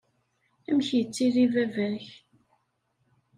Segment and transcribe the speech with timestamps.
[0.69, 2.05] Amek yettili baba-k?